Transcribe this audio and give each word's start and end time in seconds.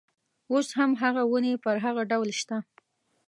اوس 0.53 0.67
هم 0.77 0.91
هغه 1.01 1.23
ونې 1.31 1.53
پر 1.63 1.75
هغه 1.85 2.01
ډول 2.11 2.29
شته. 2.39 2.57